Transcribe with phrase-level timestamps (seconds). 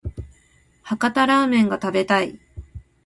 [0.81, 2.39] 博多ラーメンが食べたい